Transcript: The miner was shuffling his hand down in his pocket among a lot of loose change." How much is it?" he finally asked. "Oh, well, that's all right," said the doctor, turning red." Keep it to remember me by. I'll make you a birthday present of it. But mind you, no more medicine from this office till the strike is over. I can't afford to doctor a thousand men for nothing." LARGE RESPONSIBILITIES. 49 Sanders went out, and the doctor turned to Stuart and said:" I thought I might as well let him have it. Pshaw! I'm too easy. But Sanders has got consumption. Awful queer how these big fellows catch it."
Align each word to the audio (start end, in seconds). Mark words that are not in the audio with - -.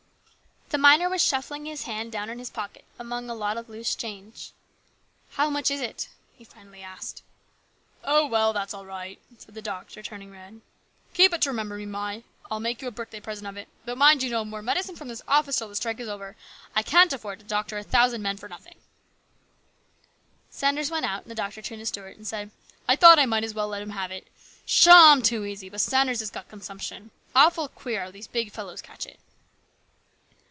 The 0.73 0.77
miner 0.77 1.09
was 1.09 1.21
shuffling 1.21 1.65
his 1.65 1.83
hand 1.83 2.13
down 2.13 2.29
in 2.29 2.39
his 2.39 2.49
pocket 2.49 2.85
among 2.97 3.29
a 3.29 3.35
lot 3.35 3.57
of 3.57 3.67
loose 3.67 3.93
change." 3.93 4.53
How 5.35 5.49
much 5.49 5.69
is 5.69 5.81
it?" 5.81 6.07
he 6.37 6.45
finally 6.45 6.81
asked. 6.81 7.23
"Oh, 8.05 8.25
well, 8.25 8.53
that's 8.53 8.73
all 8.73 8.85
right," 8.85 9.19
said 9.37 9.53
the 9.53 9.61
doctor, 9.61 10.01
turning 10.01 10.31
red." 10.31 10.61
Keep 11.13 11.33
it 11.33 11.41
to 11.41 11.49
remember 11.49 11.75
me 11.75 11.85
by. 11.87 12.23
I'll 12.49 12.61
make 12.61 12.81
you 12.81 12.87
a 12.87 12.91
birthday 12.91 13.19
present 13.19 13.49
of 13.49 13.57
it. 13.57 13.67
But 13.83 13.97
mind 13.97 14.23
you, 14.23 14.29
no 14.29 14.45
more 14.45 14.61
medicine 14.61 14.95
from 14.95 15.09
this 15.09 15.21
office 15.27 15.57
till 15.57 15.67
the 15.67 15.75
strike 15.75 15.99
is 15.99 16.07
over. 16.07 16.37
I 16.73 16.83
can't 16.83 17.11
afford 17.11 17.39
to 17.39 17.45
doctor 17.45 17.77
a 17.77 17.83
thousand 17.83 18.21
men 18.21 18.37
for 18.37 18.47
nothing." 18.47 18.75
LARGE 18.75 20.53
RESPONSIBILITIES. 20.53 20.87
49 20.87 20.87
Sanders 20.87 20.91
went 20.91 21.05
out, 21.05 21.23
and 21.23 21.31
the 21.31 21.35
doctor 21.35 21.61
turned 21.61 21.81
to 21.81 21.85
Stuart 21.85 22.15
and 22.15 22.25
said:" 22.25 22.49
I 22.87 22.95
thought 22.95 23.19
I 23.19 23.25
might 23.25 23.43
as 23.43 23.53
well 23.53 23.67
let 23.67 23.81
him 23.81 23.89
have 23.89 24.11
it. 24.11 24.27
Pshaw! 24.65 25.11
I'm 25.11 25.21
too 25.21 25.43
easy. 25.43 25.67
But 25.67 25.81
Sanders 25.81 26.19
has 26.21 26.31
got 26.31 26.47
consumption. 26.47 27.11
Awful 27.35 27.67
queer 27.67 28.05
how 28.05 28.11
these 28.11 28.27
big 28.27 28.53
fellows 28.53 28.81
catch 28.81 29.05
it." 29.05 29.19